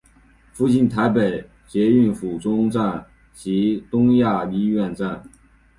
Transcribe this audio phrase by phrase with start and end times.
[0.51, 3.05] 附近有台北捷运府中站
[3.35, 3.77] 及
[4.17, 5.23] 亚东医院站。